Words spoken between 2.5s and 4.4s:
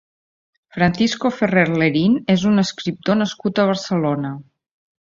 un escriptor nascut a Barcelona.